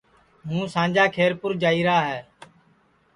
ہوں 0.47 0.63
سانجا 0.73 1.05
کھیرپُور 1.15 1.51
جائیرا 1.61 1.97
ہے 2.07 2.21